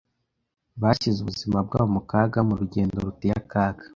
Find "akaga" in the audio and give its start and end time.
3.41-3.85